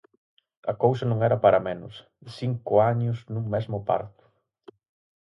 [0.71, 1.93] A cousa non era para menos:
[2.39, 4.23] cinco años nun mesmo parto.